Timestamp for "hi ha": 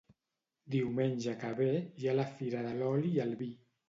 1.99-2.15